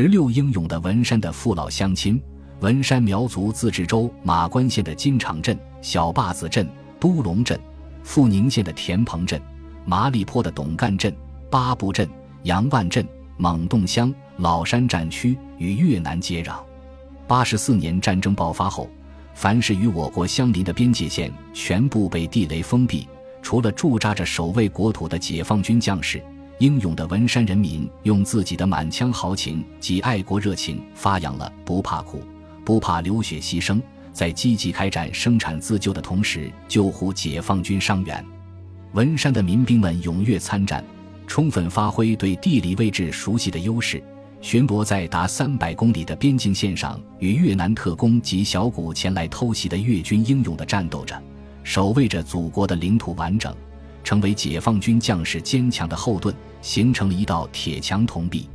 [0.00, 2.22] 十六英勇的文山的父老乡亲，
[2.60, 7.58] 文山苗族自治州马关县的金场镇、小坝子镇、都龙镇，
[8.04, 9.42] 富宁县的田棚镇，
[9.84, 11.12] 麻栗坡的董干镇、
[11.50, 12.08] 八部镇、
[12.44, 13.04] 杨万镇，
[13.38, 16.60] 蒙洞乡、老山战区与越南接壤。
[17.26, 18.88] 八十四年战争爆发后，
[19.34, 23.08] 凡是与我国相邻的边界线全部被地雷封闭，
[23.42, 26.22] 除了驻扎着守卫国土的解放军将士，
[26.58, 32.20] 英勇的文山人民用自己的满腔豪情及爱国热情，发扬了不怕苦、
[32.64, 33.80] 不怕流血牺牲，
[34.12, 38.24] 在积极开展生产自救的同时，救护解放军伤员。
[38.92, 40.84] 文山的民兵们踊跃参战，
[41.28, 44.02] 充分发挥对地理位置熟悉的优势。
[44.40, 51.20] 巡逻在达三百公里的边境线上，与越南特工及小股前来偷袭的越军英勇地战斗着，
[51.62, 53.54] 守卫着祖国的领土完整，
[54.08, 58.48] 成为解放军将士坚强的后盾，形成了一道铁墙铜壁。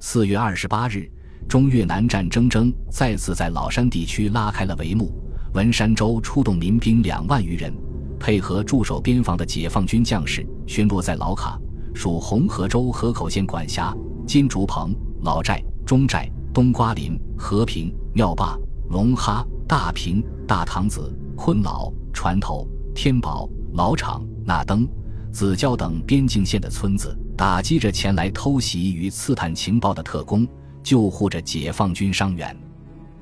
[0.00, 1.08] 四月二十八日，
[1.48, 5.12] 中越南战争争再次在老山地区拉开了帷幕。
[5.54, 7.72] 文山州出动民兵两万余人，
[8.18, 11.56] 配合驻守边防的解放军将士，巡逻在老卡
[11.94, 13.94] （属红河州河口县管辖）、
[14.26, 14.92] 金竹棚。
[15.22, 18.58] 老寨、中寨、冬瓜林、和平、庙坝、
[18.90, 24.88] 龙哈、大坪、大塘子、昆老、船头、天宝、老场、那登、
[25.30, 30.46] 子教等边境线的村子，打击着前来偷袭与刺探情报的特工，
[30.82, 32.56] 救护着解放军伤员。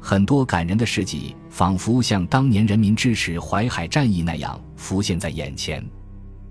[0.01, 5.85] 很多感人的事迹，仿佛像当年人民支持淮海战役那样浮现在眼前。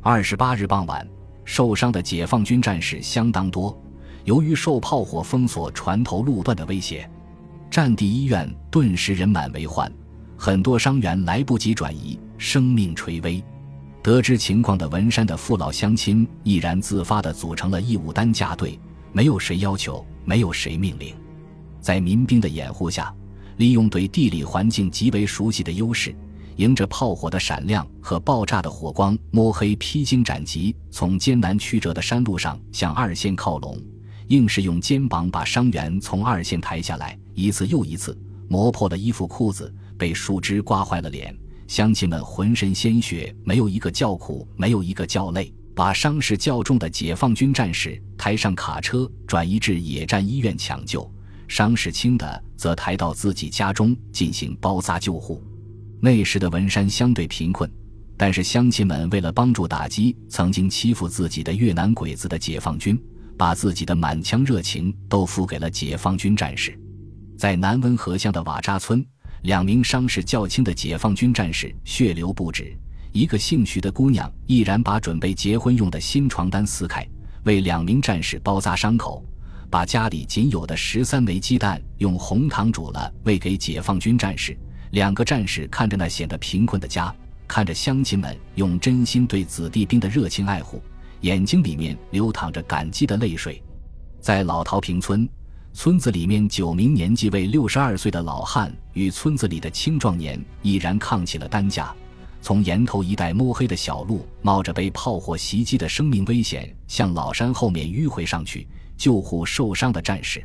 [0.02, 1.08] 二十八日傍晚，
[1.46, 3.76] 受伤的解放军战士相当多。
[4.26, 7.10] 由于受炮火封锁船头路段的威胁，
[7.72, 9.90] 战地医院顿时人满为患，
[10.38, 13.42] 很多伤员来不及转移，生命垂危。
[14.06, 18.80] 得知情况的文山的父老乡亲毅然自发地组成了义务担架队，
[19.12, 21.16] 没有谁要求，没有谁命令，
[21.82, 23.12] 在民兵的掩护下，
[23.58, 26.16] 利用对地理环境极为熟悉的优势，
[26.58, 33.76] 迎着炮火的闪亮和爆炸的火光，摸黑披荆斩棘，从艰难曲折的山路上向二线靠拢。
[34.28, 38.16] 硬是用肩膀把伤员从二线抬下来，一次又一次
[38.48, 41.36] 磨破了衣服裤子，被树枝刮坏了脸。
[41.68, 45.54] 乡亲们浑身鲜血，没有一个叫苦，没有一个叫累。
[45.74, 51.02] 把伤势较重的解放军战士抬上卡车，转移至野战医院抢救；
[51.48, 55.44] 伤势轻的则抬到自己家中进行包扎救护。
[56.00, 57.70] 那时的文山相对贫困，
[58.16, 62.98] 但是乡亲们为了帮助打击曾经欺负自己的越南鬼子的解放军。
[63.38, 66.74] 把自己的满腔热情都付给了解放军战士，
[67.38, 69.06] 在南温河乡的瓦扎村，
[69.46, 72.76] 两名伤势较轻的解放军战士血流不止。
[73.12, 77.08] 一个姓徐的姑娘毅然把准备结婚用的新床单撕开，
[77.44, 79.24] 为两名战士包扎伤口，
[79.70, 84.58] 把家里仅有的十三枚鸡蛋用红糖煮了喂给解放军战士。
[84.92, 87.14] 两个战士看着那显得贫困的家，
[87.48, 90.82] 看着乡亲们用真心对子弟兵的热情爱护。
[91.22, 93.62] 眼睛里面流淌着感激的泪水，
[94.20, 95.30] 在老陶坪村，
[95.76, 101.94] 村子里面九名年纪为六十二岁的老汉与村子里的青壮年毅然扛起了担架，
[102.42, 108.66] 从岩头一带摸黑的小路，冒着被炮火袭击的生命危险，向老山后面迂回上去
[108.96, 110.42] 救护受伤的战士。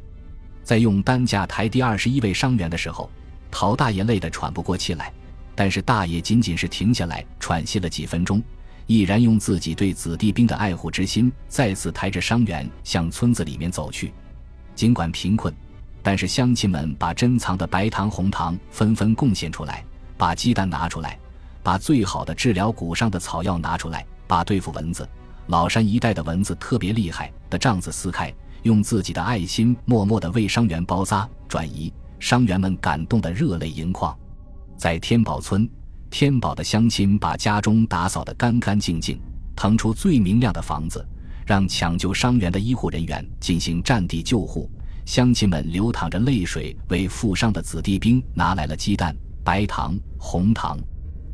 [0.65, 3.09] 在用担架抬第二十一位伤员的时候，
[3.53, 5.13] 陶大爷累得喘不过气来，
[5.55, 8.43] 但是大爷仅仅是停下来喘息了几分钟。
[8.89, 14.13] 毅然用自己对子弟兵的爱护之心，再次抬着伤员向村子里面走去。
[14.81, 15.55] 尽管贫困，
[16.03, 19.85] 但是乡亲们把珍藏的白糖、红糖纷纷贡献出来，
[20.17, 21.19] 把鸡蛋拿出来，
[21.63, 25.07] 把最好的治疗骨伤的草药拿出来，把对付蚊子
[25.49, 28.33] （老山一带的蚊子特别厉害）的帐子撕开，
[28.63, 31.93] 用自己的爱心默默地为伤员包扎、转移。
[32.19, 34.17] 伤员们感动得热泪盈眶。
[34.79, 35.69] 在天宝村。
[36.09, 39.21] 天宝的乡亲把家中打扫得干干净净，
[39.55, 41.07] 腾出最明亮的房子，
[41.47, 44.71] 让抢救伤员的医护人员进行战地救护。
[45.07, 50.79] 乡亲们流淌着泪水，为负伤的子弟兵拿来了鸡蛋、白糖、红糖。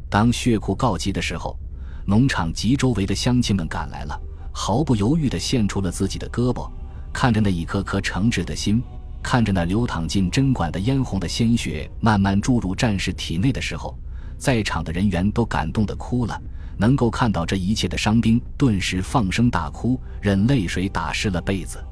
[0.09, 1.59] 当血库告急的时候，
[2.07, 4.19] 农场及周围的乡亲们赶来了，
[4.53, 6.71] 毫不犹豫地献出了自己的胳膊。
[7.13, 8.83] 看着那一颗颗诚挚的心，
[9.23, 13.99] 看着那流淌进针管的嫣红的鲜血慢慢注入战士体内的时候。
[14.39, 16.41] 在场的人员都感动的哭了，
[16.77, 21.83] 能够看到这一切的伤兵顿时放声大哭，任泪水打湿了被子。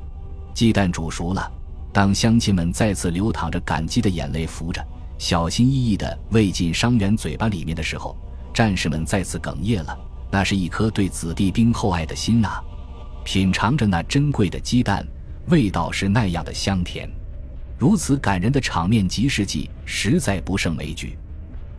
[0.55, 1.51] 鸡蛋煮熟了，
[1.93, 4.85] 当乡亲们再次流淌着感激的眼泪，扶着
[5.19, 8.17] 小心翼翼地喂进伤员嘴巴里面的时候，
[8.53, 9.99] 战士们再次哽咽了。
[10.31, 12.61] 那是一颗对子弟兵厚爱的心啊！
[13.25, 15.07] 品尝着那珍贵的鸡蛋，
[15.49, 17.09] 味道是那样的香甜。
[17.79, 21.17] 如此感人的场面及事迹，实在不胜枚举。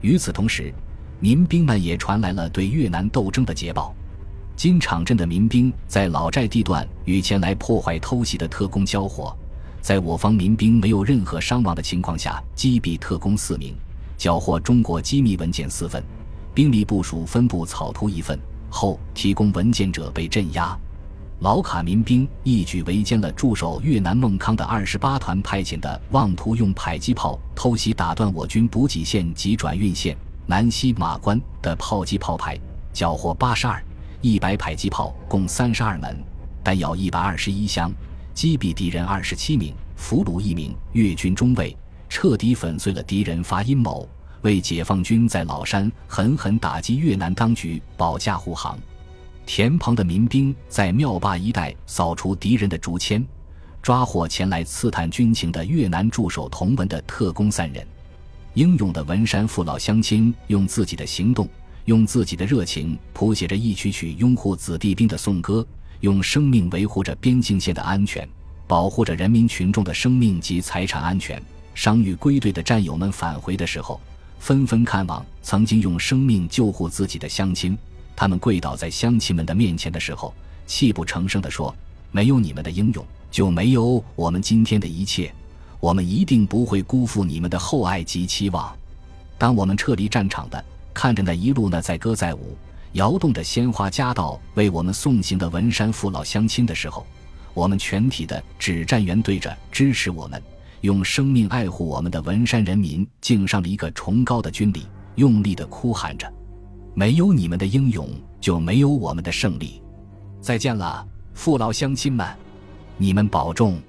[0.02, 0.74] 与此同时，
[1.20, 3.94] 民兵们也传来了对越南斗争的捷报。
[4.56, 9.36] 金场镇的民兵在老寨地段与前来破坏偷袭的特工交火，
[9.82, 13.76] 在我方民兵没有任何伤亡的情况下，击毙特工四名，
[14.18, 16.04] 缴获中国机密文件四份，
[16.54, 18.40] 兵力部署分布草图一份。
[18.70, 20.78] 后提供文件者被镇压。
[21.40, 32.60] 老卡民兵一举围歼了驻守越南孟康的二十八团派遣的妄图用迫击炮偷袭打断我军补给线及转运线南溪马关的炮击炮排，
[32.94, 33.84] 缴获八十二、
[34.22, 36.24] 一百迫击炮共三十二门，
[36.64, 37.92] 弹药一百二十一箱，
[38.34, 41.76] 击毙敌人二十七名，俘虏一名越军中尉，
[42.08, 44.08] 彻底粉碎了敌人发阴谋，
[44.42, 48.78] 为解放军在老山狠狠打击越南当局保驾护航。
[49.48, 53.26] 田鹏的民兵在庙坝一带扫除敌人的竹签，
[53.82, 57.86] 抓获前来刺探军情的越南驻守同文的特工三人。
[58.56, 61.46] 英勇的文山父老乡亲用自己的行动，
[61.84, 65.66] 用自己的热情，谱写着一曲曲拥护子弟兵的颂歌，
[66.00, 68.26] 用生命维护着边境线的安全，
[68.66, 71.42] 保护着人民群众的生命及财产安全。
[71.74, 74.00] 伤愈归队的战友们返回的时候，
[74.40, 77.78] 纷纷看望曾经用生命救护自己的乡亲。
[78.16, 80.34] 他们跪倒在乡亲们的面前的时候，
[80.66, 81.76] 泣不成声地说
[82.10, 85.30] ：“没有你们的英勇，就没有我们今天的一切。
[85.86, 88.76] 我们一定不会辜负你们的厚爱及期望。”
[89.38, 90.66] 当我们撤离战场的，
[90.96, 92.58] 看着那一路那载歌载舞、
[92.94, 97.06] 摇动着鲜花夹道为我们送行的文山父老乡亲的时候，
[97.54, 100.42] 我们全体的指战员对着支持我们、
[100.82, 106.28] 用生命爱护我们的文山人民敬上了一个崇高的军礼，用力地哭喊着。
[106.96, 108.10] 没有你们的英勇，
[108.42, 109.84] 就没有我们的胜利。
[110.42, 111.06] 再见了，
[111.36, 112.28] 父老乡亲们，
[112.98, 113.80] 你们保重。